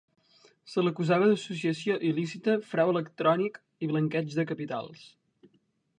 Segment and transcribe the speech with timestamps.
[0.71, 5.05] Se l'acusava d'associació il·lícita, frau electrònic i blanqueig de capitals.